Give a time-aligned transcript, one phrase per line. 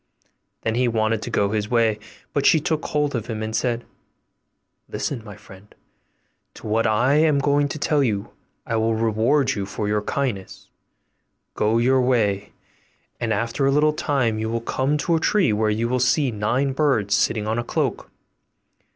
[0.63, 1.99] Then he wanted to go his way;
[2.33, 3.85] but she took hold of him, and said,
[4.89, 5.75] 'Listen, my friend,
[6.55, 8.31] to what I am going to tell you;
[8.65, 10.69] I will reward you for your kindness;
[11.53, 12.51] go your way,
[13.19, 16.31] and after a little time you will come to a tree where you will see
[16.31, 18.09] nine birds sitting on a cloak.